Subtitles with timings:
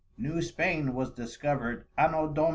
[0.17, 2.49] New Spain was discovered _Anno Dom.